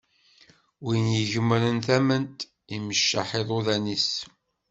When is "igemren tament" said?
1.21-2.37